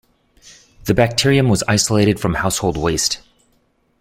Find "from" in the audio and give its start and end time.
2.19-2.33